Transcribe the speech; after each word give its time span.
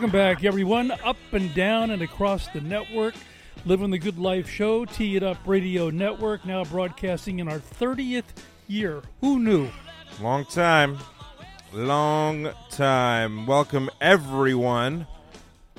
Welcome 0.00 0.18
back, 0.18 0.44
everyone, 0.44 0.92
up 1.04 1.18
and 1.32 1.52
down 1.52 1.90
and 1.90 2.00
across 2.00 2.48
the 2.48 2.62
network. 2.62 3.12
Living 3.66 3.90
the 3.90 3.98
Good 3.98 4.18
Life 4.18 4.48
show, 4.48 4.86
Tee 4.86 5.16
It 5.16 5.22
Up 5.22 5.36
Radio 5.44 5.90
Network, 5.90 6.46
now 6.46 6.64
broadcasting 6.64 7.38
in 7.38 7.48
our 7.48 7.58
30th 7.58 8.24
year. 8.66 9.02
Who 9.20 9.38
knew? 9.38 9.68
Long 10.18 10.46
time. 10.46 10.96
Long 11.74 12.48
time. 12.70 13.44
Welcome, 13.46 13.90
everyone. 14.00 15.06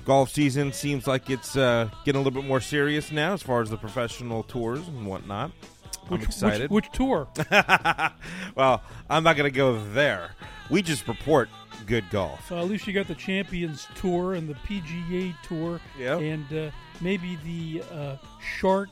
Golf 0.05 0.29
season 0.29 0.71
seems 0.71 1.07
like 1.07 1.31
it's 1.31 1.57
uh, 1.57 1.89
getting 2.05 2.21
a 2.21 2.23
little 2.23 2.39
bit 2.39 2.47
more 2.47 2.61
serious 2.61 3.11
now 3.11 3.33
as 3.33 3.41
far 3.41 3.63
as 3.63 3.71
the 3.71 3.77
professional 3.77 4.43
tours 4.43 4.87
and 4.87 5.07
whatnot. 5.07 5.49
I'm 6.11 6.21
excited. 6.21 6.69
Which, 6.69 6.85
which 6.85 6.93
tour? 6.93 7.27
well, 8.55 8.81
I'm 9.09 9.23
not 9.23 9.35
going 9.37 9.51
to 9.51 9.55
go 9.55 9.83
there. 9.93 10.31
We 10.69 10.81
just 10.81 11.07
report 11.07 11.49
good 11.85 12.09
golf. 12.09 12.51
Uh, 12.51 12.57
at 12.59 12.65
least 12.69 12.87
you 12.87 12.93
got 12.93 13.07
the 13.07 13.15
Champions 13.15 13.87
Tour 13.95 14.33
and 14.35 14.47
the 14.47 14.53
PGA 14.55 15.33
Tour, 15.43 15.79
Yep. 15.97 16.19
and 16.21 16.53
uh, 16.53 16.71
maybe 17.01 17.37
the 17.43 17.83
uh, 17.93 18.15
Shark 18.57 18.89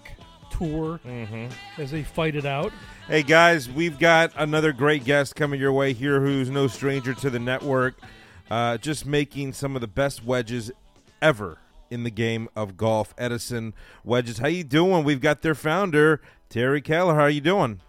Tour 0.50 1.00
Mm-hmm. 1.05 1.48
as 1.82 1.92
they 1.92 2.04
fight 2.04 2.36
it 2.36 2.45
out. 2.45 2.72
Hey 3.08 3.23
guys, 3.23 3.70
we've 3.70 3.98
got 4.00 4.31
another 4.36 4.72
great 4.73 5.04
guest 5.06 5.36
coming 5.36 5.59
your 5.59 5.72
way 5.73 5.94
here 5.94 6.20
who's 6.22 6.50
no 6.50 6.67
stranger 6.67 7.14
to 7.14 7.30
the 7.30 7.40
network. 7.40 8.00
Uh, 8.52 8.78
just 8.78 9.06
making 9.06 9.54
some 9.54 9.76
of 9.76 9.81
the 9.81 9.88
best 9.88 10.26
wedges 10.26 10.72
ever 11.22 11.59
in 11.92 12.04
the 12.04 12.09
game 12.11 12.50
of 12.56 12.78
golf. 12.78 13.14
Edison 13.17 13.73
Wedges. 14.04 14.39
How 14.39 14.48
you 14.48 14.64
doing? 14.64 15.04
We've 15.04 15.22
got 15.22 15.42
their 15.44 15.56
founder, 15.56 16.20
Terry 16.50 16.81
Koehler. 16.81 17.14
How 17.14 17.22
are 17.22 17.30
you 17.30 17.42
doing? 17.42 17.80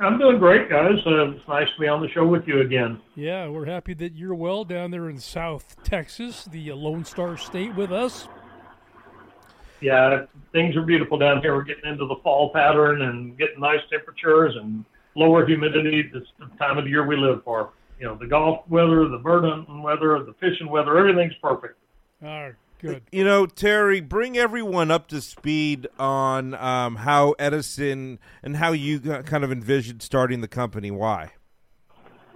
I'm 0.00 0.18
doing 0.18 0.38
great, 0.38 0.68
guys. 0.68 0.98
Uh, 1.06 1.30
it's 1.30 1.48
nice 1.48 1.68
to 1.74 1.80
be 1.80 1.88
on 1.88 2.02
the 2.02 2.08
show 2.10 2.26
with 2.26 2.46
you 2.46 2.60
again. 2.60 3.00
Yeah, 3.14 3.48
we're 3.48 3.66
happy 3.66 3.94
that 3.94 4.14
you're 4.14 4.34
well 4.34 4.64
down 4.64 4.90
there 4.90 5.08
in 5.08 5.18
South 5.18 5.76
Texas, 5.84 6.44
the 6.44 6.70
uh, 6.70 6.76
Lone 6.76 7.04
Star 7.04 7.36
State, 7.36 7.74
with 7.74 7.92
us. 7.92 8.28
Yeah, 9.80 10.24
things 10.52 10.76
are 10.76 10.82
beautiful 10.82 11.18
down 11.18 11.40
here. 11.40 11.54
We're 11.54 11.62
getting 11.62 11.88
into 11.90 12.06
the 12.06 12.16
fall 12.24 12.52
pattern 12.52 13.02
and 13.02 13.38
getting 13.38 13.60
nice 13.60 13.80
temperatures 13.90 14.54
and 14.60 14.84
lower 15.14 15.46
humidity. 15.46 16.10
It's 16.12 16.26
the 16.38 16.46
time 16.58 16.78
of 16.78 16.84
the 16.84 16.90
year 16.90 17.06
we 17.06 17.16
live 17.16 17.44
for. 17.44 17.70
You 18.00 18.06
know, 18.06 18.16
the 18.16 18.26
golf 18.26 18.68
weather, 18.68 19.08
the 19.08 19.18
bird 19.18 19.44
hunting 19.44 19.82
weather, 19.82 20.24
the 20.24 20.34
fishing 20.40 20.68
weather, 20.68 20.96
everything's 20.98 21.34
perfect. 21.40 21.76
Ah, 22.24 22.48
good. 22.78 23.02
You 23.12 23.24
know, 23.24 23.46
Terry, 23.46 24.00
bring 24.00 24.36
everyone 24.36 24.90
up 24.90 25.08
to 25.08 25.20
speed 25.20 25.86
on 25.98 26.54
um, 26.54 26.96
how 26.96 27.34
Edison 27.38 28.18
and 28.42 28.56
how 28.56 28.72
you 28.72 29.00
kind 29.00 29.44
of 29.44 29.52
envisioned 29.52 30.02
starting 30.02 30.40
the 30.40 30.48
company. 30.48 30.90
Why? 30.90 31.32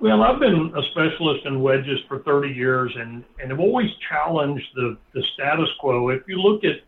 Well, 0.00 0.22
I've 0.22 0.40
been 0.40 0.72
a 0.76 0.82
specialist 0.90 1.46
in 1.46 1.62
wedges 1.62 2.00
for 2.08 2.18
30 2.24 2.48
years 2.48 2.92
and, 2.98 3.22
and 3.40 3.50
have 3.50 3.60
always 3.60 3.88
challenged 4.08 4.66
the, 4.74 4.96
the 5.14 5.22
status 5.34 5.68
quo. 5.78 6.08
If 6.08 6.22
you 6.26 6.38
look 6.38 6.64
at 6.64 6.80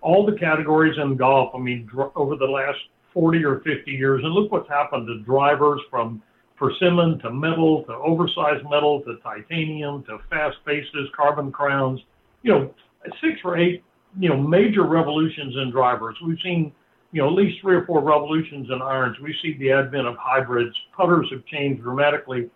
all 0.00 0.24
the 0.24 0.38
categories 0.38 0.96
in 0.98 1.16
golf, 1.16 1.54
I 1.54 1.58
mean, 1.58 1.86
dr- 1.86 2.12
over 2.16 2.34
the 2.34 2.46
last 2.46 2.78
40 3.12 3.44
or 3.44 3.60
50 3.60 3.90
years, 3.90 4.22
and 4.24 4.32
look 4.32 4.50
what's 4.50 4.70
happened 4.70 5.06
to 5.06 5.20
drivers 5.20 5.82
from 5.90 6.22
persimmon 6.56 7.18
to 7.18 7.30
metal 7.30 7.84
to 7.84 7.92
oversized 7.92 8.64
metal 8.70 9.02
to 9.02 9.16
titanium 9.22 10.02
to 10.04 10.18
fast 10.30 10.56
faces, 10.64 11.10
carbon 11.14 11.52
crowns, 11.52 12.00
you 12.42 12.52
know, 12.52 12.74
six 13.20 13.40
or 13.44 13.58
eight, 13.58 13.82
you 14.18 14.28
know, 14.28 14.36
major 14.36 14.84
revolutions 14.84 15.54
in 15.62 15.70
drivers. 15.70 16.16
We've 16.24 16.38
seen, 16.42 16.72
you 17.12 17.22
know, 17.22 17.28
at 17.28 17.34
least 17.34 17.60
three 17.60 17.76
or 17.76 17.86
four 17.86 18.00
revolutions 18.00 18.68
in 18.70 18.82
irons. 18.82 19.16
We 19.22 19.34
see 19.42 19.56
the 19.58 19.72
advent 19.72 20.06
of 20.06 20.16
hybrids. 20.18 20.74
Putters 20.96 21.28
have 21.32 21.44
changed 21.46 21.82
dramatically. 21.82 22.50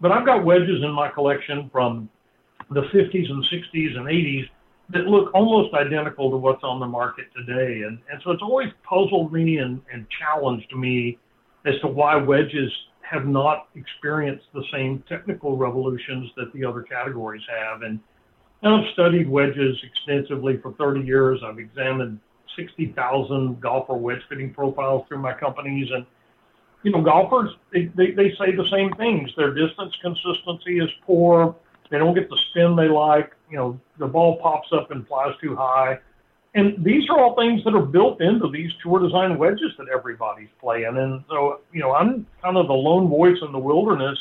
But 0.00 0.12
I've 0.12 0.26
got 0.26 0.44
wedges 0.44 0.82
in 0.82 0.92
my 0.92 1.10
collection 1.10 1.70
from 1.72 2.08
the 2.70 2.82
50s 2.82 3.30
and 3.30 3.44
60s 3.44 3.96
and 3.96 4.06
80s 4.06 4.48
that 4.90 5.06
look 5.06 5.32
almost 5.34 5.74
identical 5.74 6.30
to 6.30 6.36
what's 6.36 6.62
on 6.62 6.80
the 6.80 6.86
market 6.86 7.26
today. 7.36 7.82
And, 7.86 7.98
and 8.10 8.20
so 8.22 8.32
it's 8.32 8.42
always 8.42 8.68
puzzled 8.88 9.32
me 9.32 9.58
and, 9.58 9.80
and 9.92 10.06
challenged 10.20 10.74
me 10.76 11.18
as 11.64 11.74
to 11.80 11.86
why 11.86 12.16
wedges 12.16 12.70
have 13.00 13.26
not 13.26 13.68
experienced 13.74 14.44
the 14.52 14.64
same 14.72 15.02
technical 15.08 15.56
revolutions 15.56 16.30
that 16.36 16.52
the 16.52 16.64
other 16.64 16.82
categories 16.82 17.42
have. 17.48 17.82
And, 17.82 18.00
and 18.64 18.74
I've 18.74 18.92
studied 18.94 19.28
wedges 19.28 19.76
extensively 19.84 20.56
for 20.56 20.72
30 20.72 21.02
years. 21.02 21.40
I've 21.44 21.58
examined 21.58 22.18
60,000 22.56 23.60
golfer 23.60 23.94
wedge 23.94 24.22
fitting 24.28 24.54
profiles 24.54 25.06
through 25.06 25.18
my 25.18 25.34
companies. 25.34 25.88
And, 25.92 26.06
you 26.82 26.90
know, 26.90 27.02
golfers, 27.02 27.50
they, 27.74 27.92
they, 27.94 28.12
they 28.12 28.30
say 28.30 28.56
the 28.56 28.66
same 28.70 28.90
things. 28.94 29.30
Their 29.36 29.52
distance 29.52 29.94
consistency 30.00 30.78
is 30.78 30.88
poor. 31.04 31.54
They 31.90 31.98
don't 31.98 32.14
get 32.14 32.30
the 32.30 32.38
spin 32.50 32.74
they 32.74 32.88
like. 32.88 33.32
You 33.50 33.58
know, 33.58 33.80
the 33.98 34.06
ball 34.06 34.38
pops 34.40 34.68
up 34.72 34.90
and 34.90 35.06
flies 35.06 35.34
too 35.42 35.54
high. 35.54 35.98
And 36.54 36.82
these 36.82 37.10
are 37.10 37.20
all 37.20 37.36
things 37.36 37.62
that 37.64 37.74
are 37.74 37.84
built 37.84 38.22
into 38.22 38.48
these 38.48 38.70
tour 38.82 38.98
design 39.00 39.36
wedges 39.36 39.72
that 39.76 39.88
everybody's 39.94 40.48
playing. 40.58 40.96
And 40.96 41.22
so, 41.28 41.60
you 41.70 41.80
know, 41.80 41.92
I'm 41.92 42.26
kind 42.42 42.56
of 42.56 42.68
the 42.68 42.72
lone 42.72 43.08
voice 43.10 43.36
in 43.42 43.52
the 43.52 43.58
wilderness 43.58 44.18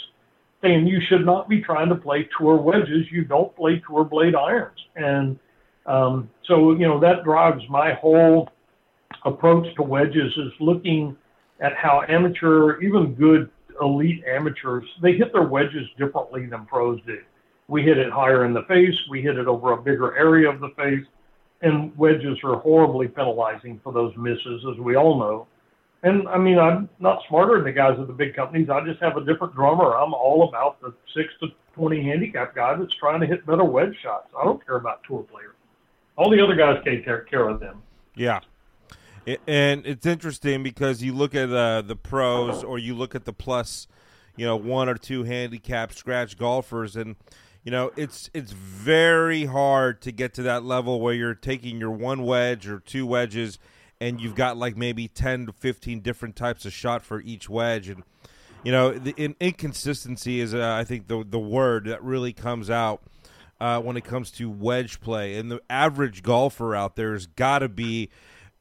saying 0.63 0.87
you 0.87 0.99
should 1.09 1.25
not 1.25 1.49
be 1.49 1.61
trying 1.61 1.89
to 1.89 1.95
play 1.95 2.27
tour 2.37 2.55
wedges. 2.57 3.05
You 3.11 3.25
don't 3.25 3.55
play 3.55 3.81
tour 3.87 4.05
blade 4.05 4.33
irons. 4.33 4.79
And 4.95 5.37
um, 5.85 6.29
so, 6.47 6.71
you 6.71 6.87
know, 6.87 6.99
that 6.99 7.23
drives 7.23 7.61
my 7.69 7.93
whole 7.93 8.49
approach 9.25 9.67
to 9.75 9.83
wedges 9.83 10.31
is 10.37 10.51
looking 10.59 11.15
at 11.59 11.73
how 11.75 12.03
amateur, 12.07 12.81
even 12.81 13.13
good 13.13 13.49
elite 13.81 14.23
amateurs, 14.27 14.85
they 15.01 15.13
hit 15.13 15.33
their 15.33 15.47
wedges 15.47 15.87
differently 15.97 16.45
than 16.45 16.65
pros 16.65 16.99
do. 17.05 17.17
We 17.67 17.81
hit 17.83 17.97
it 17.97 18.11
higher 18.11 18.45
in 18.45 18.53
the 18.53 18.63
face. 18.67 18.95
We 19.09 19.21
hit 19.21 19.37
it 19.37 19.47
over 19.47 19.73
a 19.73 19.77
bigger 19.81 20.17
area 20.17 20.49
of 20.49 20.59
the 20.59 20.69
face. 20.77 21.05
And 21.61 21.97
wedges 21.97 22.37
are 22.43 22.57
horribly 22.57 23.07
penalizing 23.07 23.79
for 23.83 23.93
those 23.93 24.13
misses, 24.17 24.65
as 24.71 24.77
we 24.79 24.95
all 24.95 25.17
know. 25.17 25.47
And 26.03 26.27
I 26.27 26.37
mean, 26.37 26.59
I'm 26.59 26.89
not 26.99 27.19
smarter 27.29 27.55
than 27.55 27.63
the 27.63 27.71
guys 27.71 27.97
at 27.97 28.07
the 28.07 28.13
big 28.13 28.35
companies. 28.35 28.69
I 28.69 28.85
just 28.85 29.01
have 29.01 29.15
a 29.15 29.23
different 29.23 29.55
drummer. 29.55 29.95
I'm 29.95 30.13
all 30.13 30.47
about 30.49 30.81
the 30.81 30.93
six 31.15 31.29
to 31.39 31.47
20 31.75 32.03
handicap 32.03 32.53
guy 32.53 32.75
that's 32.75 32.93
trying 32.99 33.21
to 33.21 33.25
hit 33.25 33.45
better 33.45 33.63
wedge 33.63 33.95
shots. 34.03 34.27
I 34.39 34.43
don't 34.43 34.63
care 34.65 34.75
about 34.75 35.01
tour 35.07 35.23
players. 35.23 35.55
All 36.17 36.29
the 36.29 36.43
other 36.43 36.55
guys 36.55 36.83
take 36.85 37.05
care, 37.05 37.49
of 37.49 37.59
them. 37.61 37.81
Yeah. 38.15 38.41
And 39.47 39.85
it's 39.85 40.05
interesting 40.05 40.61
because 40.61 41.01
you 41.01 41.13
look 41.13 41.33
at 41.33 41.49
uh, 41.49 41.81
the 41.81 41.95
pros 41.95 42.63
or 42.63 42.77
you 42.77 42.93
look 42.93 43.15
at 43.15 43.23
the 43.23 43.33
plus, 43.33 43.87
you 44.35 44.45
know, 44.45 44.57
one 44.57 44.89
or 44.89 44.95
two 44.95 45.23
handicap 45.23 45.93
scratch 45.93 46.37
golfers, 46.37 46.97
and 46.97 47.15
you 47.63 47.71
know 47.71 47.91
it's 47.95 48.29
it's 48.33 48.51
very 48.51 49.45
hard 49.45 50.01
to 50.01 50.11
get 50.11 50.33
to 50.33 50.43
that 50.43 50.65
level 50.65 50.99
where 50.99 51.13
you're 51.13 51.33
taking 51.33 51.79
your 51.79 51.91
one 51.91 52.23
wedge 52.23 52.67
or 52.67 52.79
two 52.81 53.07
wedges, 53.07 53.59
and 54.03 54.19
you've 54.19 54.35
got 54.35 54.57
like 54.57 54.75
maybe 54.75 55.07
ten 55.07 55.45
to 55.45 55.53
fifteen 55.53 56.01
different 56.01 56.35
types 56.35 56.65
of 56.65 56.73
shot 56.73 57.03
for 57.03 57.21
each 57.21 57.49
wedge, 57.49 57.87
and 57.87 58.03
you 58.63 58.71
know 58.71 58.91
the 58.91 59.13
in, 59.15 59.35
inconsistency 59.39 60.41
is 60.41 60.53
uh, 60.53 60.75
I 60.77 60.83
think 60.83 61.07
the 61.07 61.25
the 61.27 61.39
word 61.39 61.85
that 61.85 62.03
really 62.03 62.33
comes 62.33 62.69
out 62.69 63.01
uh, 63.61 63.79
when 63.79 63.95
it 63.95 64.03
comes 64.03 64.29
to 64.31 64.49
wedge 64.49 64.99
play, 64.99 65.35
and 65.35 65.49
the 65.49 65.61
average 65.69 66.21
golfer 66.21 66.75
out 66.75 66.97
there 66.97 67.13
has 67.13 67.27
got 67.27 67.59
to 67.59 67.69
be 67.69 68.09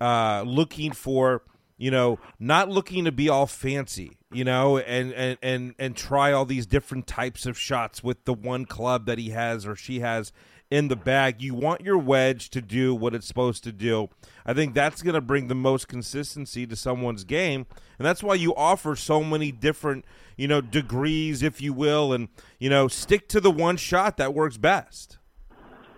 uh, 0.00 0.44
looking 0.46 0.92
for 0.92 1.42
you 1.76 1.90
know 1.90 2.20
not 2.38 2.68
looking 2.68 3.04
to 3.04 3.12
be 3.12 3.28
all 3.28 3.46
fancy 3.46 4.18
you 4.30 4.44
know 4.44 4.78
and, 4.78 5.12
and 5.12 5.38
and 5.42 5.74
and 5.76 5.96
try 5.96 6.30
all 6.30 6.44
these 6.44 6.66
different 6.66 7.08
types 7.08 7.46
of 7.46 7.58
shots 7.58 8.04
with 8.04 8.24
the 8.24 8.32
one 8.32 8.64
club 8.64 9.06
that 9.06 9.18
he 9.18 9.30
has 9.30 9.66
or 9.66 9.74
she 9.74 9.98
has 9.98 10.32
in 10.72 10.88
the 10.88 10.96
bag. 10.96 11.42
You 11.42 11.54
want 11.54 11.82
your 11.82 11.98
wedge 11.98 12.50
to 12.50 12.62
do 12.62 12.94
what 12.94 13.14
it's 13.14 13.26
supposed 13.26 13.62
to 13.64 13.72
do. 13.72 14.08
I 14.46 14.54
think 14.54 14.74
that's 14.74 15.02
going 15.02 15.14
to 15.14 15.20
bring 15.20 15.48
the 15.48 15.54
most 15.54 15.86
consistency 15.86 16.66
to 16.66 16.74
someone's 16.74 17.24
game 17.24 17.66
and 18.02 18.06
that's 18.08 18.20
why 18.20 18.34
you 18.34 18.52
offer 18.56 18.96
so 18.96 19.22
many 19.22 19.52
different 19.52 20.04
you 20.36 20.48
know 20.48 20.60
degrees 20.60 21.40
if 21.40 21.60
you 21.60 21.72
will 21.72 22.12
and 22.12 22.26
you 22.58 22.68
know 22.68 22.88
stick 22.88 23.28
to 23.28 23.40
the 23.40 23.50
one 23.50 23.76
shot 23.76 24.16
that 24.16 24.34
works 24.34 24.56
best. 24.56 25.18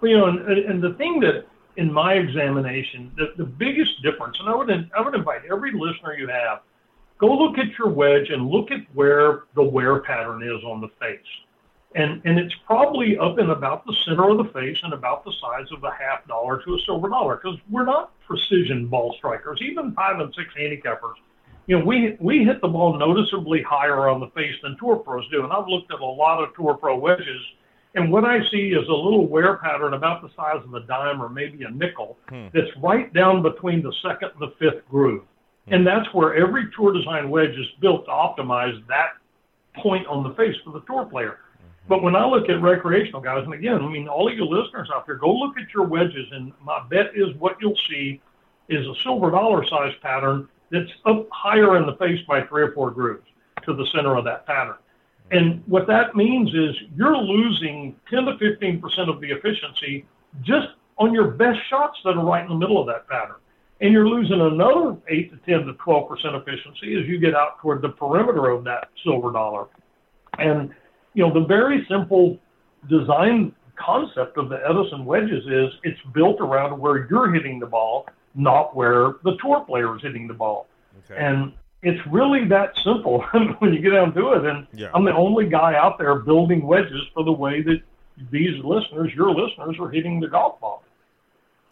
Well, 0.02 0.10
you 0.10 0.18
know, 0.18 0.26
and, 0.26 0.40
and 0.46 0.82
the 0.82 0.92
thing 0.98 1.20
that 1.20 1.46
in 1.78 1.90
my 1.90 2.12
examination, 2.12 3.10
the, 3.16 3.32
the 3.38 3.48
biggest 3.48 4.02
difference, 4.02 4.36
and 4.38 4.50
I 4.50 4.54
would 4.54 4.70
I 4.70 5.00
would 5.00 5.14
invite 5.14 5.42
every 5.50 5.72
listener 5.72 6.12
you 6.12 6.28
have, 6.28 6.60
go 7.18 7.28
look 7.28 7.56
at 7.56 7.66
your 7.78 7.88
wedge 7.88 8.28
and 8.28 8.48
look 8.48 8.70
at 8.70 8.80
where 8.92 9.44
the 9.54 9.62
wear 9.62 10.00
pattern 10.00 10.42
is 10.42 10.62
on 10.62 10.82
the 10.82 10.88
face. 11.00 11.18
And, 11.94 12.20
and 12.24 12.38
it's 12.40 12.54
probably 12.66 13.16
up 13.18 13.38
in 13.38 13.50
about 13.50 13.86
the 13.86 13.94
center 14.04 14.28
of 14.28 14.38
the 14.38 14.52
face 14.52 14.78
and 14.82 14.92
about 14.92 15.24
the 15.24 15.32
size 15.40 15.66
of 15.70 15.84
a 15.84 15.92
half 15.92 16.26
dollar 16.26 16.60
to 16.64 16.74
a 16.74 16.78
silver 16.84 17.08
dollar 17.08 17.36
because 17.36 17.58
we're 17.70 17.84
not 17.84 18.10
precision 18.26 18.88
ball 18.88 19.14
strikers, 19.16 19.60
even 19.62 19.92
five 19.92 20.18
and 20.18 20.34
six 20.34 20.48
handicappers. 20.58 21.14
You 21.66 21.78
know, 21.78 21.84
we 21.84 22.16
we 22.20 22.44
hit 22.44 22.60
the 22.60 22.68
ball 22.68 22.98
noticeably 22.98 23.62
higher 23.62 24.08
on 24.08 24.20
the 24.20 24.26
face 24.28 24.54
than 24.62 24.76
tour 24.78 24.96
pros 24.96 25.28
do, 25.30 25.44
and 25.44 25.52
I've 25.52 25.68
looked 25.68 25.92
at 25.92 26.00
a 26.00 26.04
lot 26.04 26.42
of 26.42 26.54
tour 26.54 26.74
pro 26.74 26.98
wedges, 26.98 27.40
and 27.94 28.10
what 28.10 28.24
I 28.24 28.40
see 28.50 28.70
is 28.70 28.86
a 28.88 28.92
little 28.92 29.26
wear 29.26 29.56
pattern 29.58 29.94
about 29.94 30.20
the 30.20 30.28
size 30.36 30.62
of 30.64 30.74
a 30.74 30.80
dime 30.80 31.22
or 31.22 31.28
maybe 31.28 31.62
a 31.62 31.70
nickel 31.70 32.18
hmm. 32.28 32.48
that's 32.52 32.70
right 32.82 33.12
down 33.14 33.42
between 33.42 33.82
the 33.82 33.94
second 34.02 34.30
and 34.38 34.40
the 34.40 34.54
fifth 34.58 34.86
groove. 34.90 35.22
Hmm. 35.68 35.74
And 35.74 35.86
that's 35.86 36.12
where 36.12 36.34
every 36.34 36.70
tour 36.76 36.92
design 36.92 37.30
wedge 37.30 37.50
is 37.50 37.66
built 37.80 38.06
to 38.06 38.10
optimize 38.10 38.84
that 38.88 39.12
point 39.80 40.06
on 40.06 40.22
the 40.22 40.34
face 40.34 40.56
for 40.64 40.72
the 40.72 40.80
tour 40.86 41.06
player. 41.06 41.38
But 41.86 42.02
when 42.02 42.16
I 42.16 42.24
look 42.26 42.48
at 42.48 42.62
recreational 42.62 43.20
guys, 43.20 43.44
and 43.44 43.52
again, 43.52 43.82
I 43.82 43.88
mean, 43.88 44.08
all 44.08 44.30
of 44.30 44.36
you 44.36 44.44
listeners 44.44 44.88
out 44.94 45.06
there, 45.06 45.16
go 45.16 45.32
look 45.32 45.58
at 45.58 45.72
your 45.74 45.84
wedges, 45.84 46.26
and 46.32 46.52
my 46.62 46.82
bet 46.88 47.08
is 47.14 47.34
what 47.38 47.56
you'll 47.60 47.78
see 47.88 48.20
is 48.68 48.86
a 48.86 48.94
silver 49.02 49.30
dollar 49.30 49.66
size 49.66 49.92
pattern 50.00 50.48
that's 50.70 50.90
up 51.04 51.28
higher 51.30 51.76
in 51.76 51.86
the 51.86 51.94
face 51.96 52.20
by 52.26 52.42
three 52.46 52.62
or 52.62 52.72
four 52.72 52.90
grooves 52.90 53.26
to 53.64 53.74
the 53.74 53.86
center 53.94 54.16
of 54.16 54.24
that 54.24 54.46
pattern. 54.46 54.76
And 55.30 55.62
what 55.66 55.86
that 55.86 56.14
means 56.16 56.54
is 56.54 56.74
you're 56.96 57.16
losing 57.16 57.96
10 58.10 58.24
to 58.24 58.38
15 58.38 58.80
percent 58.80 59.08
of 59.10 59.20
the 59.20 59.30
efficiency 59.30 60.06
just 60.42 60.68
on 60.98 61.12
your 61.12 61.28
best 61.28 61.58
shots 61.68 61.98
that 62.04 62.16
are 62.16 62.24
right 62.24 62.42
in 62.42 62.48
the 62.48 62.54
middle 62.54 62.80
of 62.80 62.86
that 62.86 63.08
pattern. 63.08 63.36
And 63.80 63.92
you're 63.92 64.08
losing 64.08 64.40
another 64.40 64.96
8 65.08 65.30
to 65.30 65.36
10 65.58 65.66
to 65.66 65.72
12 65.74 66.08
percent 66.08 66.34
efficiency 66.34 66.98
as 67.00 67.06
you 67.06 67.18
get 67.18 67.34
out 67.34 67.58
toward 67.60 67.82
the 67.82 67.90
perimeter 67.90 68.48
of 68.48 68.64
that 68.64 68.88
silver 69.02 69.32
dollar. 69.32 69.66
And 70.38 70.74
you 71.14 71.26
know, 71.26 71.32
the 71.32 71.46
very 71.46 71.86
simple 71.88 72.38
design 72.88 73.54
concept 73.76 74.36
of 74.36 74.48
the 74.48 74.60
Edison 74.68 75.04
wedges 75.04 75.44
is 75.46 75.70
it's 75.82 76.00
built 76.12 76.40
around 76.40 76.78
where 76.78 77.08
you're 77.08 77.32
hitting 77.32 77.58
the 77.58 77.66
ball, 77.66 78.06
not 78.34 78.76
where 78.76 79.14
the 79.24 79.36
tour 79.40 79.64
player 79.64 79.96
is 79.96 80.02
hitting 80.02 80.28
the 80.28 80.34
ball. 80.34 80.66
Okay. 81.10 81.20
And 81.20 81.52
it's 81.82 82.00
really 82.10 82.46
that 82.48 82.72
simple 82.84 83.22
when 83.58 83.72
you 83.72 83.80
get 83.80 83.90
down 83.90 84.14
to 84.14 84.32
it. 84.32 84.44
And 84.44 84.66
yeah. 84.72 84.90
I'm 84.94 85.04
the 85.04 85.14
only 85.14 85.48
guy 85.48 85.74
out 85.74 85.98
there 85.98 86.14
building 86.16 86.66
wedges 86.66 87.02
for 87.12 87.24
the 87.24 87.32
way 87.32 87.62
that 87.62 87.80
these 88.30 88.62
listeners, 88.64 89.12
your 89.14 89.30
listeners, 89.30 89.76
are 89.80 89.90
hitting 89.90 90.20
the 90.20 90.28
golf 90.28 90.60
ball. 90.60 90.82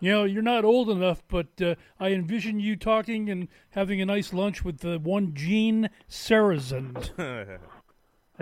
You 0.01 0.11
know, 0.11 0.25
you're 0.25 0.43
not 0.43 0.65
old 0.65 0.91
enough, 0.91 1.23
but 1.29 1.47
uh, 1.63 1.77
I 2.01 2.09
envision 2.09 2.59
you 2.59 2.75
talking 2.75 3.31
and 3.31 3.47
having 3.71 4.01
a 4.01 4.07
nice 4.07 4.33
lunch 4.33 4.65
with 4.65 4.79
the 4.81 4.99
one 4.99 5.33
Gene 5.33 5.91
Sarazen. 6.11 7.09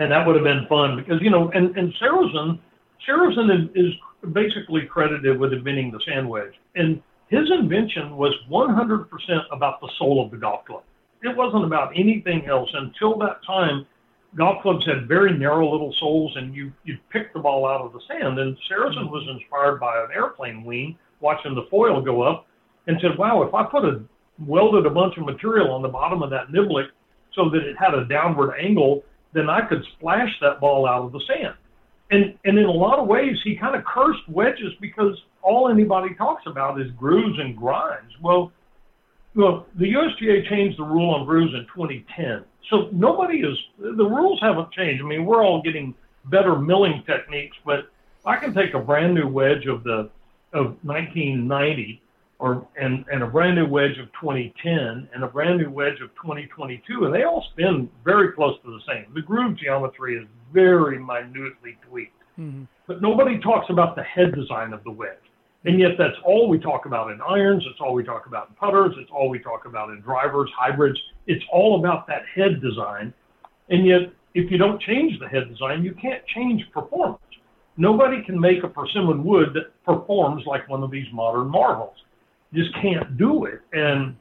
and 0.01 0.11
that 0.11 0.25
would 0.25 0.35
have 0.35 0.43
been 0.43 0.65
fun 0.67 0.95
because 0.95 1.21
you 1.21 1.29
know, 1.29 1.51
and 1.51 1.77
and 1.77 1.93
Sarazen, 2.01 2.59
Sarazen 3.07 3.69
is, 3.75 3.93
basically 4.33 4.85
credited 4.85 5.39
with 5.39 5.51
inventing 5.51 5.91
the 5.91 5.99
sand 6.05 6.29
wedge, 6.29 6.53
and 6.75 7.01
his 7.29 7.49
invention 7.51 8.15
was 8.17 8.35
100% 8.51 9.07
about 9.51 9.81
the 9.81 9.89
sole 9.97 10.23
of 10.23 10.29
the 10.29 10.37
golf 10.37 10.63
club. 10.65 10.83
It 11.23 11.35
wasn't 11.35 11.65
about 11.65 11.91
anything 11.95 12.45
else 12.45 12.69
until 12.71 13.17
that 13.17 13.37
time. 13.47 13.87
Golf 14.35 14.61
clubs 14.61 14.85
had 14.85 15.07
very 15.07 15.35
narrow 15.35 15.71
little 15.71 15.93
soles, 15.99 16.33
and 16.35 16.53
you 16.53 16.71
you 16.83 16.97
pick 17.11 17.33
the 17.33 17.39
ball 17.39 17.67
out 17.67 17.81
of 17.81 17.93
the 17.93 18.01
sand. 18.07 18.39
And 18.39 18.57
Sarazen 18.69 19.09
was 19.09 19.27
inspired 19.29 19.79
by 19.79 20.03
an 20.03 20.09
airplane 20.13 20.63
wing, 20.63 20.97
watching 21.19 21.55
the 21.55 21.67
foil 21.69 22.01
go 22.01 22.21
up, 22.21 22.47
and 22.87 22.97
said, 23.01 23.17
"Wow, 23.17 23.43
if 23.43 23.53
I 23.53 23.63
put 23.63 23.85
a 23.85 24.01
welded 24.47 24.85
a 24.85 24.89
bunch 24.89 25.17
of 25.17 25.25
material 25.25 25.71
on 25.71 25.81
the 25.81 25.89
bottom 25.89 26.23
of 26.23 26.29
that 26.31 26.49
niblick 26.49 26.87
so 27.35 27.49
that 27.49 27.61
it 27.61 27.75
had 27.77 27.93
a 27.93 28.05
downward 28.05 28.55
angle, 28.55 29.03
then 29.33 29.49
I 29.49 29.61
could 29.61 29.83
splash 29.97 30.29
that 30.41 30.59
ball 30.59 30.87
out 30.87 31.05
of 31.05 31.11
the 31.11 31.21
sand. 31.27 31.55
And 32.11 32.37
and 32.43 32.57
in 32.57 32.65
a 32.65 32.71
lot 32.71 32.99
of 32.99 33.07
ways, 33.07 33.37
he 33.43 33.55
kind 33.55 33.75
of 33.75 33.83
cursed 33.85 34.27
wedges 34.27 34.73
because 34.81 35.17
all 35.41 35.69
anybody 35.69 36.13
talks 36.15 36.43
about 36.45 36.79
is 36.79 36.91
grooves 36.91 37.39
and 37.39 37.55
grinds. 37.55 38.13
Well, 38.21 38.51
well, 39.33 39.65
the 39.75 39.93
USGA 39.93 40.47
changed 40.49 40.77
the 40.77 40.83
rule 40.83 41.11
on 41.15 41.25
grooves 41.25 41.53
in 41.53 41.65
2010, 41.73 42.43
so 42.69 42.89
nobody 42.91 43.39
is 43.39 43.57
the 43.79 44.05
rules 44.05 44.39
haven't 44.41 44.71
changed. 44.71 45.01
I 45.01 45.07
mean, 45.07 45.25
we're 45.25 45.43
all 45.43 45.61
getting 45.61 45.95
better 46.25 46.57
milling 46.57 47.03
techniques, 47.05 47.55
but 47.65 47.89
I 48.25 48.35
can 48.35 48.53
take 48.53 48.73
a 48.73 48.79
brand 48.79 49.15
new 49.15 49.27
wedge 49.27 49.65
of 49.67 49.83
the 49.83 50.09
of 50.53 50.75
1990 50.83 52.01
or 52.41 52.67
and, 52.75 53.05
and 53.11 53.21
a 53.21 53.27
brand 53.27 53.55
new 53.55 53.67
wedge 53.67 53.99
of 54.01 54.07
2010 54.19 55.07
and 55.13 55.23
a 55.23 55.27
brand 55.27 55.59
new 55.59 55.69
wedge 55.69 56.01
of 56.01 56.09
2022, 56.15 57.05
and 57.05 57.13
they 57.13 57.23
all 57.23 57.45
spin 57.53 57.87
very 58.03 58.33
close 58.33 58.59
to 58.65 58.71
the 58.71 58.79
same. 58.87 59.13
The 59.13 59.21
groove 59.21 59.57
geometry 59.57 60.17
is 60.17 60.27
very 60.51 60.97
minutely 60.97 61.77
tweaked, 61.87 62.17
mm-hmm. 62.39 62.63
but 62.87 62.99
nobody 62.99 63.39
talks 63.39 63.67
about 63.69 63.95
the 63.95 64.01
head 64.01 64.33
design 64.33 64.73
of 64.73 64.83
the 64.83 64.91
wedge. 64.91 65.17
And 65.65 65.79
yet, 65.79 65.91
that's 65.99 66.17
all 66.25 66.49
we 66.49 66.57
talk 66.57 66.87
about 66.87 67.11
in 67.11 67.21
irons. 67.21 67.63
It's 67.69 67.79
all 67.79 67.93
we 67.93 68.03
talk 68.03 68.25
about 68.25 68.49
in 68.49 68.55
putters. 68.55 68.95
It's 68.97 69.11
all 69.13 69.29
we 69.29 69.37
talk 69.37 69.65
about 69.65 69.91
in 69.91 70.01
drivers, 70.01 70.49
hybrids. 70.57 70.99
It's 71.27 71.45
all 71.53 71.79
about 71.79 72.07
that 72.07 72.23
head 72.33 72.59
design. 72.59 73.13
And 73.69 73.85
yet, 73.85 74.11
if 74.33 74.49
you 74.49 74.57
don't 74.57 74.81
change 74.81 75.19
the 75.19 75.27
head 75.27 75.47
design, 75.47 75.83
you 75.83 75.93
can't 75.93 76.25
change 76.33 76.63
performance. 76.73 77.21
Nobody 77.77 78.23
can 78.23 78.39
make 78.39 78.63
a 78.63 78.67
persimmon 78.67 79.23
wood 79.23 79.49
that 79.53 79.71
performs 79.85 80.43
like 80.47 80.67
one 80.67 80.81
of 80.81 80.89
these 80.89 81.05
modern 81.13 81.47
marvels 81.47 81.95
just 82.53 82.73
can't 82.81 83.17
do 83.17 83.45
it. 83.45 83.61
And, 83.73 84.15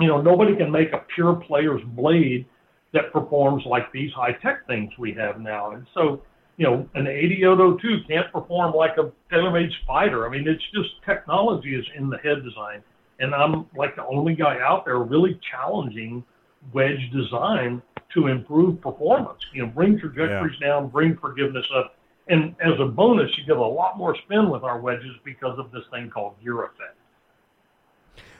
you 0.00 0.08
know, 0.08 0.20
nobody 0.20 0.56
can 0.56 0.70
make 0.70 0.92
a 0.92 1.02
pure 1.14 1.34
player's 1.34 1.82
blade 1.96 2.46
that 2.92 3.12
performs 3.12 3.64
like 3.66 3.90
these 3.92 4.12
high 4.12 4.32
tech 4.32 4.66
things 4.66 4.92
we 4.98 5.12
have 5.14 5.40
now. 5.40 5.72
And 5.72 5.86
so, 5.94 6.22
you 6.56 6.64
know, 6.64 6.88
an 6.94 7.08
8802 7.08 8.04
can't 8.08 8.32
perform 8.32 8.72
like 8.74 8.96
a 8.98 9.10
TaylorMade 9.32 9.70
Spider. 9.82 10.26
I 10.26 10.30
mean, 10.30 10.46
it's 10.46 10.62
just 10.72 10.90
technology 11.04 11.74
is 11.74 11.84
in 11.96 12.08
the 12.08 12.18
head 12.18 12.44
design. 12.44 12.82
And 13.18 13.34
I'm 13.34 13.66
like 13.76 13.96
the 13.96 14.06
only 14.06 14.34
guy 14.34 14.58
out 14.60 14.84
there 14.84 14.98
really 14.98 15.38
challenging 15.50 16.24
wedge 16.72 17.10
design 17.12 17.82
to 18.14 18.28
improve 18.28 18.80
performance. 18.80 19.40
You 19.52 19.66
know, 19.66 19.72
bring 19.72 19.98
trajectories 19.98 20.56
yeah. 20.60 20.68
down, 20.68 20.88
bring 20.88 21.16
forgiveness 21.16 21.66
up. 21.76 21.96
And 22.28 22.54
as 22.60 22.78
a 22.80 22.86
bonus, 22.86 23.30
you 23.36 23.44
get 23.44 23.56
a 23.56 23.60
lot 23.60 23.98
more 23.98 24.16
spin 24.24 24.48
with 24.48 24.62
our 24.62 24.80
wedges 24.80 25.14
because 25.24 25.58
of 25.58 25.70
this 25.72 25.82
thing 25.90 26.10
called 26.10 26.34
gear 26.42 26.62
effect. 26.62 26.96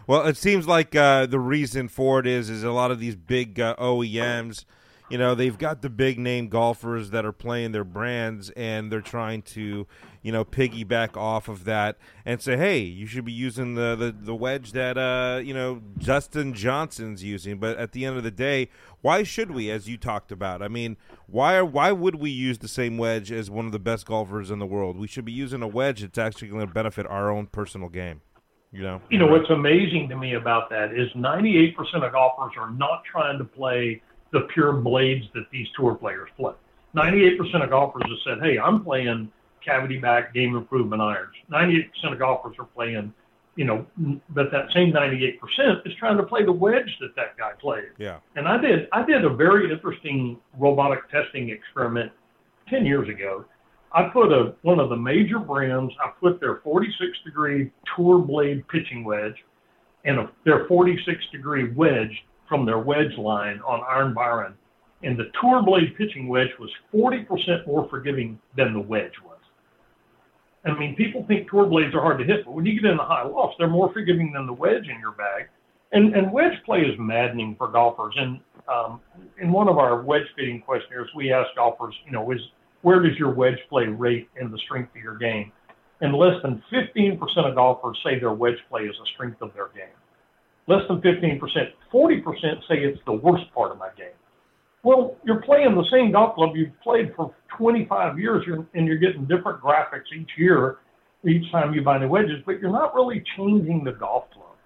Well, 0.06 0.26
it 0.26 0.36
seems 0.36 0.68
like 0.68 0.94
uh, 0.94 1.26
the 1.26 1.40
reason 1.40 1.88
for 1.88 2.20
it 2.20 2.26
is 2.26 2.50
is 2.50 2.62
a 2.62 2.72
lot 2.72 2.90
of 2.90 2.98
these 3.00 3.16
big 3.16 3.58
uh, 3.58 3.74
OEMs, 3.76 4.64
you 5.10 5.18
know, 5.18 5.34
they've 5.34 5.56
got 5.56 5.82
the 5.82 5.90
big 5.90 6.18
name 6.18 6.48
golfers 6.48 7.10
that 7.10 7.24
are 7.26 7.32
playing 7.32 7.72
their 7.72 7.84
brands, 7.84 8.50
and 8.50 8.90
they're 8.90 9.02
trying 9.02 9.42
to, 9.42 9.86
you 10.22 10.32
know, 10.32 10.44
piggyback 10.44 11.16
off 11.16 11.46
of 11.48 11.64
that 11.64 11.98
and 12.24 12.40
say, 12.40 12.56
hey, 12.56 12.78
you 12.78 13.06
should 13.06 13.24
be 13.24 13.32
using 13.32 13.74
the 13.74 13.94
the, 13.94 14.14
the 14.18 14.34
wedge 14.34 14.72
that 14.72 14.96
uh, 14.96 15.40
you 15.42 15.52
know 15.52 15.82
Dustin 15.98 16.54
Johnson's 16.54 17.22
using. 17.22 17.58
But 17.58 17.76
at 17.76 17.92
the 17.92 18.06
end 18.06 18.16
of 18.16 18.24
the 18.24 18.30
day, 18.30 18.70
why 19.02 19.22
should 19.22 19.50
we, 19.50 19.70
as 19.70 19.88
you 19.88 19.98
talked 19.98 20.32
about? 20.32 20.62
I 20.62 20.68
mean, 20.68 20.96
why 21.26 21.56
are, 21.56 21.64
why 21.64 21.92
would 21.92 22.16
we 22.16 22.30
use 22.30 22.58
the 22.58 22.68
same 22.68 22.96
wedge 22.96 23.30
as 23.30 23.50
one 23.50 23.66
of 23.66 23.72
the 23.72 23.78
best 23.78 24.06
golfers 24.06 24.50
in 24.50 24.58
the 24.58 24.66
world? 24.66 24.98
We 24.98 25.06
should 25.06 25.26
be 25.26 25.32
using 25.32 25.62
a 25.62 25.68
wedge 25.68 26.00
that's 26.00 26.18
actually 26.18 26.48
going 26.48 26.66
to 26.66 26.72
benefit 26.72 27.06
our 27.06 27.30
own 27.30 27.46
personal 27.46 27.88
game. 27.90 28.22
You 28.74 28.82
know, 28.82 29.00
you 29.08 29.18
know 29.18 29.28
what's 29.28 29.48
amazing 29.50 30.08
to 30.08 30.16
me 30.16 30.34
about 30.34 30.68
that 30.70 30.92
is 30.92 31.08
98% 31.12 31.76
of 32.04 32.10
golfers 32.10 32.54
are 32.58 32.70
not 32.72 33.04
trying 33.04 33.38
to 33.38 33.44
play 33.44 34.02
the 34.32 34.40
pure 34.52 34.72
blades 34.72 35.24
that 35.34 35.44
these 35.52 35.68
tour 35.76 35.94
players 35.94 36.28
play. 36.36 36.54
98% 36.96 37.62
of 37.62 37.70
golfers 37.70 38.02
have 38.02 38.18
said, 38.24 38.44
"Hey, 38.44 38.58
I'm 38.58 38.82
playing 38.82 39.30
cavity 39.64 39.98
back 39.98 40.34
game 40.34 40.56
improvement 40.56 41.00
irons." 41.00 41.34
98% 41.48 42.12
of 42.12 42.18
golfers 42.18 42.56
are 42.58 42.64
playing, 42.64 43.14
you 43.54 43.64
know, 43.64 43.86
but 44.30 44.50
that 44.50 44.72
same 44.72 44.92
98% 44.92 45.86
is 45.86 45.94
trying 45.94 46.16
to 46.16 46.24
play 46.24 46.44
the 46.44 46.52
wedge 46.52 46.98
that 47.00 47.14
that 47.14 47.36
guy 47.36 47.52
played. 47.60 47.90
Yeah. 47.96 48.18
And 48.34 48.48
I 48.48 48.58
did 48.58 48.88
I 48.92 49.04
did 49.04 49.24
a 49.24 49.30
very 49.30 49.70
interesting 49.70 50.36
robotic 50.58 51.08
testing 51.10 51.50
experiment 51.50 52.10
10 52.68 52.84
years 52.84 53.08
ago 53.08 53.44
I 53.94 54.08
put 54.12 54.32
a 54.32 54.54
one 54.62 54.80
of 54.80 54.88
the 54.88 54.96
major 54.96 55.38
brands. 55.38 55.92
I 56.04 56.10
put 56.20 56.40
their 56.40 56.56
46 56.64 57.18
degree 57.24 57.70
tour 57.96 58.18
blade 58.18 58.66
pitching 58.68 59.04
wedge 59.04 59.36
and 60.04 60.18
a, 60.18 60.30
their 60.44 60.66
46 60.66 61.18
degree 61.32 61.72
wedge 61.72 62.24
from 62.48 62.66
their 62.66 62.78
wedge 62.78 63.16
line 63.16 63.60
on 63.66 63.80
Iron 63.88 64.12
Byron, 64.12 64.54
and 65.02 65.18
the 65.18 65.30
tour 65.40 65.62
blade 65.62 65.96
pitching 65.96 66.28
wedge 66.28 66.50
was 66.58 66.70
40% 66.92 67.66
more 67.66 67.88
forgiving 67.88 68.38
than 68.56 68.72
the 68.72 68.80
wedge 68.80 69.14
was. 69.24 69.38
I 70.66 70.78
mean, 70.78 70.96
people 70.96 71.24
think 71.26 71.50
tour 71.50 71.66
blades 71.66 71.94
are 71.94 72.00
hard 72.00 72.18
to 72.18 72.24
hit, 72.24 72.44
but 72.44 72.52
when 72.52 72.64
you 72.64 72.80
get 72.80 72.90
in 72.90 72.96
the 72.96 73.02
high 73.02 73.24
lofts, 73.24 73.56
they're 73.58 73.68
more 73.68 73.92
forgiving 73.92 74.32
than 74.32 74.46
the 74.46 74.52
wedge 74.52 74.88
in 74.88 74.98
your 74.98 75.12
bag. 75.12 75.48
And, 75.92 76.14
and 76.14 76.32
wedge 76.32 76.54
play 76.64 76.80
is 76.80 76.98
maddening 76.98 77.54
for 77.56 77.68
golfers. 77.68 78.14
And 78.16 78.40
um, 78.66 79.00
in 79.40 79.52
one 79.52 79.68
of 79.68 79.78
our 79.78 80.02
wedge 80.02 80.24
fitting 80.36 80.62
questionnaires, 80.62 81.08
we 81.14 81.32
asked 81.32 81.50
golfers, 81.54 81.94
you 82.06 82.12
know, 82.12 82.30
is 82.32 82.40
where 82.84 83.00
does 83.00 83.16
your 83.18 83.32
wedge 83.32 83.58
play 83.70 83.86
rate 83.86 84.28
in 84.38 84.50
the 84.50 84.58
strength 84.58 84.94
of 84.94 85.02
your 85.02 85.16
game? 85.16 85.50
And 86.02 86.14
less 86.14 86.34
than 86.42 86.62
15% 86.70 87.18
of 87.48 87.54
golfers 87.54 87.98
say 88.04 88.18
their 88.20 88.34
wedge 88.34 88.58
play 88.68 88.82
is 88.82 88.94
a 89.02 89.06
strength 89.14 89.40
of 89.40 89.54
their 89.54 89.68
game. 89.68 89.96
Less 90.68 90.82
than 90.88 91.00
15%, 91.00 91.40
40% 91.92 92.22
say 92.68 92.76
it's 92.76 93.00
the 93.06 93.12
worst 93.12 93.44
part 93.54 93.72
of 93.72 93.78
my 93.78 93.88
game. 93.96 94.12
Well, 94.82 95.16
you're 95.24 95.40
playing 95.40 95.74
the 95.74 95.86
same 95.90 96.12
golf 96.12 96.34
club 96.34 96.50
you've 96.54 96.78
played 96.82 97.14
for 97.16 97.34
25 97.56 98.18
years, 98.18 98.44
and 98.74 98.86
you're 98.86 98.98
getting 98.98 99.24
different 99.24 99.62
graphics 99.62 100.12
each 100.14 100.30
year, 100.36 100.76
each 101.26 101.50
time 101.50 101.72
you 101.72 101.82
buy 101.82 101.96
new 101.96 102.08
wedges, 102.08 102.42
but 102.44 102.60
you're 102.60 102.70
not 102.70 102.94
really 102.94 103.24
changing 103.38 103.82
the 103.82 103.92
golf 103.92 104.24
club. 104.30 104.56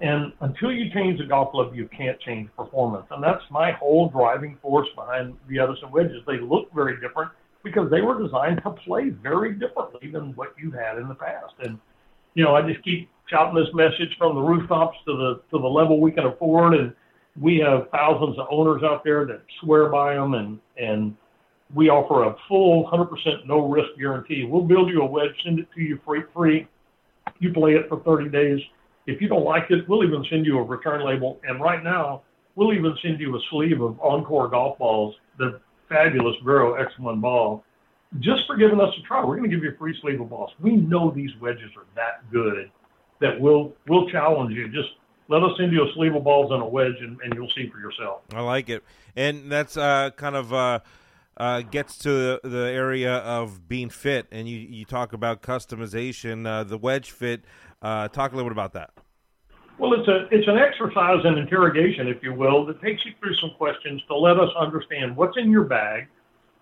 And 0.00 0.32
until 0.40 0.72
you 0.72 0.90
change 0.94 1.18
the 1.18 1.26
golf 1.26 1.52
club, 1.52 1.74
you 1.74 1.90
can't 1.94 2.18
change 2.20 2.48
performance. 2.56 3.04
And 3.10 3.22
that's 3.22 3.42
my 3.50 3.72
whole 3.72 4.08
driving 4.08 4.56
force 4.62 4.88
behind 4.96 5.34
the 5.50 5.58
Edison 5.58 5.90
wedges. 5.90 6.22
They 6.26 6.38
look 6.40 6.72
very 6.74 6.98
different 7.00 7.32
because 7.66 7.90
they 7.90 8.00
were 8.00 8.22
designed 8.22 8.62
to 8.62 8.70
play 8.70 9.10
very 9.10 9.52
differently 9.52 10.10
than 10.10 10.34
what 10.36 10.54
you 10.58 10.70
had 10.70 10.98
in 10.98 11.08
the 11.08 11.14
past. 11.14 11.54
And 11.60 11.78
you 12.34 12.44
know, 12.44 12.54
I 12.54 12.62
just 12.62 12.82
keep 12.84 13.10
shouting 13.28 13.54
this 13.54 13.72
message 13.74 14.16
from 14.18 14.34
the 14.36 14.40
rooftops 14.40 14.96
to 15.06 15.16
the 15.16 15.40
to 15.50 15.60
the 15.60 15.68
level 15.68 16.00
we 16.00 16.12
can 16.12 16.26
afford, 16.26 16.74
and 16.74 16.94
we 17.40 17.58
have 17.58 17.88
thousands 17.90 18.38
of 18.38 18.46
owners 18.50 18.82
out 18.82 19.02
there 19.04 19.26
that 19.26 19.42
swear 19.60 19.88
by 19.88 20.14
them, 20.14 20.34
and 20.34 20.58
and 20.76 21.16
we 21.74 21.88
offer 21.88 22.24
a 22.24 22.36
full 22.46 22.88
100% 22.90 23.46
no 23.46 23.68
risk 23.68 23.88
guarantee. 23.98 24.44
We'll 24.44 24.62
build 24.62 24.88
you 24.88 25.02
a 25.02 25.06
wedge, 25.06 25.32
send 25.42 25.58
it 25.58 25.66
to 25.74 25.80
you 25.80 25.98
free, 26.06 26.22
free. 26.32 26.68
You 27.40 27.52
play 27.52 27.72
it 27.72 27.88
for 27.88 28.00
30 28.04 28.30
days. 28.30 28.60
If 29.08 29.20
you 29.20 29.26
don't 29.26 29.44
like 29.44 29.64
it, 29.70 29.88
we'll 29.88 30.04
even 30.04 30.24
send 30.30 30.46
you 30.46 30.58
a 30.58 30.62
return 30.62 31.04
label. 31.04 31.40
And 31.42 31.60
right 31.60 31.82
now, 31.82 32.22
we'll 32.54 32.72
even 32.72 32.96
send 33.02 33.18
you 33.18 33.34
a 33.34 33.40
sleeve 33.50 33.80
of 33.80 33.98
Encore 34.00 34.48
golf 34.48 34.78
balls, 34.78 35.16
the 35.38 35.60
fabulous 35.88 36.36
Vero 36.44 36.74
X1 36.74 37.20
ball, 37.20 37.64
just 38.20 38.46
for 38.46 38.56
giving 38.56 38.80
us 38.80 38.92
a 38.98 39.06
try. 39.06 39.24
We're 39.24 39.36
going 39.36 39.50
to 39.50 39.54
give 39.54 39.64
you 39.64 39.70
a 39.70 39.76
free 39.76 39.96
sleeve 40.00 40.20
of 40.20 40.30
balls. 40.30 40.50
We 40.60 40.76
know 40.76 41.10
these 41.10 41.30
wedges 41.40 41.70
are 41.76 41.86
that 41.94 42.30
good 42.30 42.70
that 43.20 43.40
we'll 43.40 43.72
we'll 43.88 44.08
challenge 44.10 44.54
you. 44.54 44.68
Just 44.68 44.88
let 45.28 45.42
us 45.42 45.50
send 45.58 45.72
you 45.72 45.82
a 45.82 45.92
sleeve 45.94 46.14
of 46.14 46.24
balls 46.24 46.50
and 46.52 46.62
a 46.62 46.66
wedge, 46.66 46.96
and, 47.00 47.18
and 47.22 47.34
you'll 47.34 47.50
see 47.56 47.68
for 47.70 47.78
yourself. 47.78 48.20
I 48.32 48.40
like 48.40 48.68
it, 48.68 48.84
and 49.14 49.50
that's 49.50 49.76
uh, 49.76 50.10
kind 50.16 50.36
of 50.36 50.52
uh, 50.52 50.80
uh, 51.36 51.62
gets 51.62 51.98
to 51.98 52.40
the, 52.42 52.70
area 52.72 53.16
of 53.16 53.68
being 53.68 53.90
fit. 53.90 54.26
And 54.30 54.48
you 54.48 54.58
you 54.58 54.84
talk 54.84 55.12
about 55.12 55.42
customization, 55.42 56.46
uh, 56.46 56.64
the 56.64 56.78
wedge 56.78 57.10
fit. 57.10 57.44
Uh, 57.82 58.08
talk 58.08 58.32
a 58.32 58.36
little 58.36 58.48
bit 58.48 58.54
about 58.54 58.72
that. 58.74 58.90
Well, 59.78 59.92
it's 59.92 60.08
a 60.08 60.24
it's 60.30 60.48
an 60.48 60.56
exercise 60.56 61.20
and 61.24 61.38
interrogation, 61.38 62.08
if 62.08 62.22
you 62.22 62.32
will, 62.32 62.64
that 62.66 62.80
takes 62.80 63.04
you 63.04 63.12
through 63.20 63.34
some 63.36 63.50
questions 63.58 64.00
to 64.08 64.16
let 64.16 64.38
us 64.38 64.48
understand 64.58 65.14
what's 65.14 65.36
in 65.36 65.50
your 65.50 65.64
bag. 65.64 66.08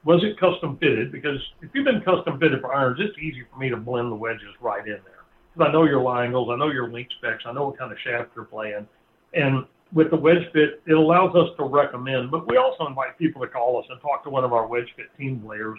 Was 0.04 0.23
it 0.25 0.38
custom 0.38 0.76
fitted? 0.78 1.12
Because 1.12 1.38
if 1.62 1.71
you've 1.73 1.85
been 1.85 2.02
custom 2.02 2.40
fitted 2.40 2.61
for 2.61 2.75
irons, 2.75 2.99
it's 3.00 3.16
easy 3.18 3.44
for 3.50 3.59
me 3.59 3.71
to 3.71 3.76
blend 3.76 4.11
the 4.11 4.16
wedges 4.16 4.50
right 4.61 4.85
in 4.85 4.99
there. 5.06 5.25
Because 5.54 5.68
I 5.68 5.73
know 5.73 5.85
your 5.85 6.02
lie 6.02 6.25
angles, 6.25 6.49
I 6.50 6.56
know 6.56 6.71
your 6.71 6.90
link 6.90 7.09
specs, 7.18 7.44
I 7.47 7.52
know 7.52 7.68
what 7.68 7.78
kind 7.78 7.92
of 7.92 7.99
shaft 8.04 8.30
you're 8.35 8.44
playing, 8.44 8.87
and 9.33 9.64
with 9.92 10.11
the 10.11 10.16
wedge 10.16 10.42
fit, 10.52 10.83
it 10.85 10.92
allows 10.92 11.37
us 11.37 11.50
to 11.56 11.64
recommend. 11.64 12.33
But 12.33 12.49
we 12.49 12.56
also 12.56 12.87
invite 12.87 13.16
people 13.16 13.40
to 13.42 13.49
call 13.49 13.78
us 13.78 13.87
and 13.90 14.00
talk 14.00 14.25
to 14.25 14.30
one 14.30 14.42
of 14.42 14.52
our 14.52 14.66
wedge 14.66 14.88
fit 14.97 15.06
team 15.16 15.40
players 15.40 15.78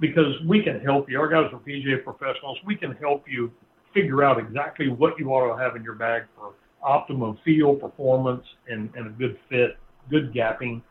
because 0.00 0.34
we 0.46 0.62
can 0.62 0.80
help 0.80 1.08
you. 1.08 1.18
Our 1.18 1.28
guys 1.28 1.50
are 1.50 1.58
PGA 1.58 2.04
professionals. 2.04 2.58
We 2.66 2.76
can 2.76 2.92
help 2.96 3.24
you 3.26 3.50
figure 3.94 4.22
out 4.22 4.38
exactly 4.38 4.88
what 4.88 5.18
you 5.18 5.30
ought 5.30 5.56
to 5.56 5.62
have 5.62 5.76
in 5.76 5.82
your 5.82 5.94
bag 5.94 6.24
for 6.36 6.52
optimum 6.84 7.38
feel, 7.44 7.74
performance, 7.74 8.44
and, 8.68 8.90
and 8.94 9.06
a 9.06 9.10
good 9.10 9.38
fit, 9.48 9.76
good 10.10 10.32
gapping. 10.32 10.82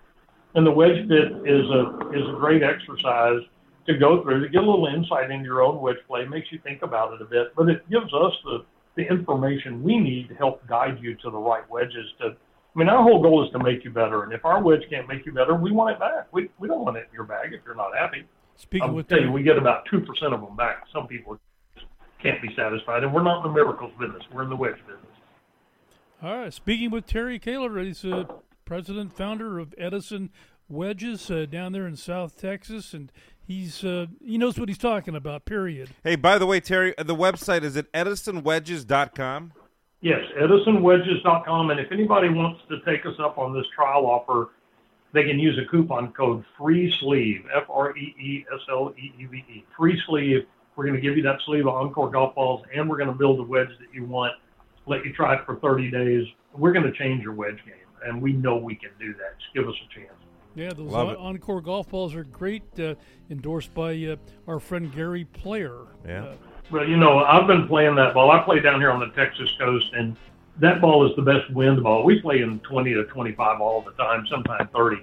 And 0.56 0.66
the 0.66 0.72
wedge 0.72 1.08
fit 1.08 1.32
is 1.46 1.66
a 1.70 2.10
is 2.14 2.28
a 2.30 2.36
great 2.38 2.62
exercise 2.64 3.42
to 3.88 3.98
go 3.98 4.24
through 4.24 4.42
to 4.44 4.50
get 4.50 4.64
a 4.64 4.66
little 4.66 4.88
insight 4.88 5.32
into 5.32 5.46
your 5.46 5.62
own 5.62 5.82
wedge 5.82 5.98
play. 6.08 6.26
Makes 6.26 6.52
you 6.52 6.60
think 6.64 6.82
about 6.82 7.14
it 7.14 7.22
a 7.22 7.26
bit, 7.26 7.56
but 7.56 7.70
it 7.70 7.90
gives 7.90 8.14
us 8.14 8.34
the 8.44 8.66
the 8.96 9.04
information 9.04 9.82
we 9.82 9.98
need 9.98 10.30
to 10.30 10.36
help 10.36 10.66
guide 10.68 11.00
you 11.02 11.16
to 11.16 11.32
the 11.32 11.38
right 11.38 11.68
wedges. 11.70 12.06
To, 12.20 12.26
I 12.26 12.80
mean, 12.80 12.90
our 12.90 13.02
whole 13.02 13.22
goal 13.22 13.44
is 13.44 13.52
to 13.54 13.60
make 13.60 13.84
you 13.84 13.90
better, 13.90 14.24
and 14.24 14.34
if 14.34 14.46
our 14.46 14.62
wedge 14.62 14.84
can't 14.90 15.08
make 15.08 15.26
you 15.26 15.32
better, 15.32 15.56
we 15.56 15.72
want 15.72 15.96
it 15.96 16.00
back. 16.00 16.28
We 16.32 16.50
we 16.60 16.68
don't 16.68 16.84
want 16.86 16.98
it 16.98 17.08
in 17.10 17.14
your 17.14 17.26
bag 17.26 17.54
if 17.54 17.62
you're 17.66 17.76
not 17.76 17.96
happy. 17.98 18.26
Speaking 18.56 18.90
I'll 18.90 18.96
with 18.96 19.08
tell 19.08 19.22
you, 19.22 19.32
we 19.32 19.42
get 19.42 19.58
about 19.58 19.86
two 19.90 20.02
percent 20.02 20.34
of 20.34 20.42
them 20.42 20.56
back. 20.56 20.84
Some 20.94 21.08
people 21.08 21.40
can't 22.22 22.42
be 22.42 22.50
satisfied, 22.56 23.04
and 23.04 23.14
we're 23.14 23.24
not 23.24 23.44
in 23.44 23.52
the 23.52 23.56
miracles 23.56 23.92
business. 24.00 24.24
We're 24.32 24.44
in 24.44 24.50
the 24.50 24.56
wedge 24.56 24.78
business. 24.88 25.13
All 26.24 26.38
right. 26.38 26.54
Speaking 26.54 26.90
with 26.90 27.06
Terry 27.06 27.38
Koehler, 27.38 27.86
he's 27.86 28.06
a 28.06 28.26
president, 28.64 29.12
founder 29.12 29.60
of 29.60 29.76
Edison 29.78 30.30
Wedges 30.70 31.30
uh, 31.30 31.46
down 31.52 31.74
there 31.74 31.86
in 31.86 31.98
South 31.98 32.40
Texas, 32.40 32.94
and 32.94 33.12
he's 33.46 33.84
uh, 33.84 34.06
he 34.24 34.38
knows 34.38 34.58
what 34.58 34.70
he's 34.70 34.78
talking 34.78 35.18
about. 35.18 35.44
Period. 35.44 35.90
Hey, 36.02 36.16
by 36.16 36.38
the 36.38 36.46
way, 36.46 36.62
Terry, 36.62 36.96
the 36.98 37.16
website 37.16 37.64
is 37.64 37.76
at 37.76 37.92
edisonwedges.com. 37.92 39.52
Yes, 40.00 40.22
edisonwedges.com, 40.40 41.72
and 41.72 41.80
if 41.82 41.92
anybody 41.92 42.30
wants 42.30 42.62
to 42.70 42.80
take 42.86 43.06
us 43.06 43.16
up 43.20 43.38
on 43.38 43.54
this 43.54 43.66
trial 43.76 44.06
offer, 44.06 44.52
they 45.12 45.24
can 45.24 45.40
use 45.40 45.60
a 45.60 45.70
coupon 45.70 46.14
code 46.14 46.46
Free 46.58 46.96
Sleeve 47.02 47.44
F 47.54 47.66
R 47.70 47.98
E 47.98 48.16
E 48.18 48.46
S 48.54 48.62
L 48.70 48.94
E 48.98 49.12
E 49.20 49.26
V 49.26 49.44
E 49.50 49.66
Free 49.78 50.02
Sleeve. 50.08 50.46
We're 50.78 50.86
going 50.86 50.96
to 50.96 51.02
give 51.02 51.18
you 51.18 51.24
that 51.24 51.40
sleeve 51.46 51.68
of 51.68 51.76
Encore 51.76 52.10
golf 52.10 52.34
balls, 52.34 52.66
and 52.74 52.90
we're 52.90 52.98
going 52.98 53.10
to 53.10 53.16
build 53.16 53.40
the 53.40 53.44
wedge 53.44 53.68
that 53.80 53.94
you 53.94 54.06
want 54.06 54.34
let 54.86 55.06
you 55.06 55.14
try 55.14 55.36
it 55.36 55.46
for 55.46 55.56
30 55.58 55.92
days. 55.92 56.26
We're 56.54 56.74
going 56.74 56.86
to 56.86 56.92
change 56.92 57.24
your 57.24 57.34
wedge 57.34 57.60
game, 57.66 57.76
and 58.06 58.22
we 58.22 58.34
know 58.34 58.58
we 58.58 58.76
can 58.76 58.92
do 59.00 59.14
that. 59.14 59.40
Just 59.40 59.54
give 59.54 59.68
us 59.68 59.76
a 59.86 59.94
chance. 59.94 60.14
Yeah, 60.56 60.72
those 60.74 60.94
on- 60.94 61.16
Encore 61.16 61.62
golf 61.62 61.90
balls 61.90 62.14
are 62.14 62.24
great, 62.26 62.64
uh, 62.80 62.96
endorsed 63.30 63.74
by 63.74 63.96
uh, 64.06 64.16
our 64.48 64.60
friend 64.60 64.94
Gary 64.94 65.26
Player. 65.26 65.78
Yeah. 66.08 66.26
Uh, 66.26 66.36
well, 66.72 66.88
you 66.88 66.98
know, 66.98 67.20
I've 67.20 67.48
been 67.48 67.68
playing 67.68 67.96
that 67.96 68.14
ball. 68.14 68.32
I 68.32 68.40
play 68.44 68.60
down 68.60 68.80
here 68.80 68.92
on 68.92 69.00
the 69.00 69.10
Texas 69.16 69.50
coast, 69.60 69.88
and 69.94 70.16
that 70.60 70.80
ball 70.80 71.10
is 71.10 71.16
the 71.16 71.22
best 71.24 71.52
wind 71.52 71.82
ball. 71.84 72.04
We 72.04 72.22
play 72.22 72.42
in 72.42 72.60
20 72.60 72.94
to 72.94 73.06
25 73.06 73.62
all 73.62 73.82
the 73.82 73.92
time, 73.92 74.26
sometimes 74.30 74.70
30. 74.76 74.98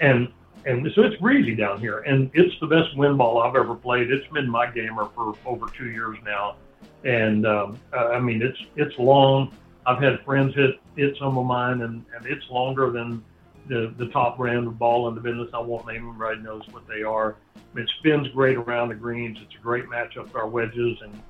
And 0.00 0.28
and 0.66 0.86
so 0.94 1.02
it's 1.02 1.16
breezy 1.16 1.54
down 1.54 1.80
here, 1.80 2.00
and 2.00 2.30
it's 2.34 2.54
the 2.60 2.66
best 2.66 2.94
wind 2.94 3.16
ball 3.16 3.38
I've 3.38 3.56
ever 3.56 3.74
played. 3.74 4.10
It's 4.10 4.26
been 4.30 4.48
my 4.48 4.70
gamer 4.70 5.08
for 5.14 5.32
over 5.46 5.66
two 5.74 5.88
years 5.88 6.18
now 6.22 6.56
and 7.04 7.46
um, 7.46 7.78
I 7.92 8.18
mean 8.18 8.42
it's 8.42 8.58
it's 8.76 8.98
long. 8.98 9.52
I've 9.86 10.02
had 10.02 10.20
friends 10.24 10.54
hit 10.54 10.80
hit 10.96 11.16
some 11.18 11.38
of 11.38 11.46
mine, 11.46 11.82
and, 11.82 12.04
and 12.14 12.26
it's 12.26 12.48
longer 12.50 12.90
than 12.90 13.24
the 13.68 13.94
the 13.98 14.06
top 14.08 14.36
brand 14.36 14.66
of 14.66 14.78
ball 14.78 15.08
in 15.08 15.14
the 15.14 15.20
business. 15.20 15.48
I 15.54 15.58
won't 15.58 15.86
name 15.86 16.06
them. 16.06 16.14
Everybody 16.14 16.42
knows 16.42 16.62
what 16.70 16.86
they 16.86 17.02
are. 17.02 17.36
It 17.76 17.88
spins 17.98 18.28
great 18.28 18.56
around 18.56 18.88
the 18.88 18.94
greens. 18.94 19.38
It's 19.42 19.54
a 19.54 19.62
great 19.62 19.86
matchup 19.86 20.30
for 20.30 20.40
our 20.40 20.48
wedges, 20.48 20.98
and 21.02 21.22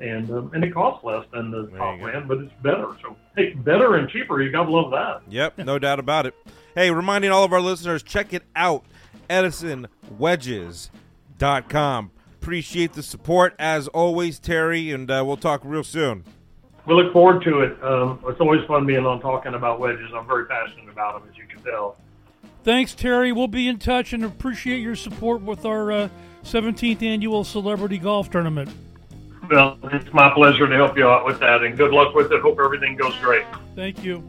and 0.00 0.30
um, 0.30 0.50
and 0.54 0.64
it 0.64 0.72
costs 0.72 1.04
less 1.04 1.26
than 1.32 1.50
the 1.50 1.66
top 1.76 2.00
brand, 2.00 2.26
but 2.28 2.38
it's 2.38 2.52
better. 2.62 2.96
So 3.02 3.16
hey, 3.36 3.52
better 3.54 3.96
and 3.96 4.08
cheaper. 4.08 4.40
You 4.40 4.50
gotta 4.50 4.70
love 4.70 4.90
that. 4.92 5.20
Yep, 5.30 5.58
no 5.58 5.78
doubt 5.78 5.98
about 5.98 6.24
it. 6.26 6.34
Hey, 6.74 6.90
reminding 6.90 7.30
all 7.30 7.44
of 7.44 7.52
our 7.52 7.60
listeners, 7.60 8.02
check 8.02 8.32
it 8.32 8.44
out, 8.56 8.84
EdisonWedges.com. 9.28 12.10
Appreciate 12.40 12.94
the 12.94 13.02
support 13.02 13.54
as 13.58 13.86
always, 13.88 14.38
Terry, 14.38 14.90
and 14.92 15.10
uh, 15.10 15.22
we'll 15.26 15.36
talk 15.36 15.60
real 15.62 15.84
soon. 15.84 16.24
We 16.86 16.94
look 16.94 17.12
forward 17.12 17.42
to 17.44 17.60
it. 17.60 17.84
Um, 17.84 18.18
it's 18.28 18.40
always 18.40 18.64
fun 18.66 18.86
being 18.86 19.04
on 19.04 19.20
talking 19.20 19.52
about 19.52 19.78
wedges. 19.78 20.10
I'm 20.16 20.26
very 20.26 20.46
passionate 20.46 20.88
about 20.88 21.20
them, 21.20 21.30
as 21.30 21.36
you 21.36 21.44
can 21.44 21.62
tell. 21.62 21.98
Thanks, 22.64 22.94
Terry. 22.94 23.30
We'll 23.30 23.46
be 23.46 23.68
in 23.68 23.78
touch 23.78 24.14
and 24.14 24.24
appreciate 24.24 24.78
your 24.78 24.96
support 24.96 25.42
with 25.42 25.66
our 25.66 25.92
uh, 25.92 26.08
17th 26.42 27.02
annual 27.02 27.44
Celebrity 27.44 27.98
Golf 27.98 28.30
Tournament. 28.30 28.70
Well, 29.50 29.78
it's 29.92 30.10
my 30.14 30.32
pleasure 30.32 30.66
to 30.66 30.74
help 30.76 30.96
you 30.96 31.06
out 31.06 31.26
with 31.26 31.40
that, 31.40 31.62
and 31.62 31.76
good 31.76 31.92
luck 31.92 32.14
with 32.14 32.32
it. 32.32 32.40
Hope 32.40 32.58
everything 32.58 32.96
goes 32.96 33.14
great. 33.16 33.44
Thank 33.76 34.02
you. 34.02 34.26